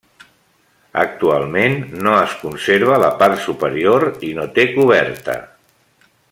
Actualment 1.01 1.75
no 2.07 2.15
es 2.21 2.33
conserva 2.45 2.97
la 3.05 3.11
part 3.21 3.45
superior 3.45 4.07
i 4.31 4.33
no 4.39 4.49
té 4.57 4.67
coberta. 4.79 5.37